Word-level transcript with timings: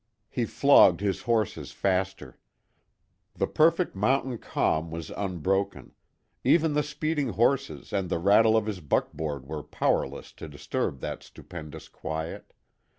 He 0.31 0.45
flogged 0.45 0.99
his 0.99 1.21
horses 1.21 1.71
faster. 1.71 2.39
The 3.35 3.45
perfect 3.45 3.95
mountain 3.95 4.39
calm 4.39 4.89
was 4.89 5.11
unbroken; 5.11 5.93
even 6.43 6.73
the 6.73 6.81
speeding 6.81 7.29
horses 7.29 7.93
and 7.93 8.09
the 8.09 8.17
rattle 8.17 8.57
of 8.57 8.65
his 8.65 8.79
buckboard 8.79 9.45
were 9.45 9.61
powerless 9.61 10.31
to 10.31 10.47
disturb 10.49 11.01
that 11.01 11.21
stupendous 11.21 11.87
quiet. 11.87 12.51